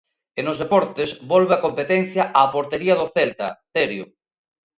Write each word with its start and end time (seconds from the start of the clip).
E 0.39 0.41
nos 0.43 0.59
deportes, 0.63 1.09
volve 1.31 1.53
a 1.55 1.63
competencia 1.65 2.23
á 2.39 2.41
portería 2.55 2.97
do 2.97 3.07
Celta, 3.15 3.47
Terio. 3.75 4.05